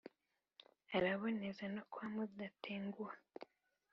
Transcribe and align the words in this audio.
araboneza 0.95 1.65
no 1.73 1.83
kwa 1.91 2.05
mudatenguha, 2.13 3.15